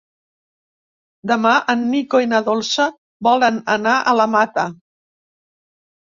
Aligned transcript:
Demà 1.31 1.49
en 1.73 1.83
Nico 1.89 2.21
i 2.23 2.27
na 2.31 2.39
Dolça 2.47 2.85
volen 3.27 3.59
anar 3.75 3.93
a 3.99 4.15
la 4.21 4.25
Mata. 4.37 4.65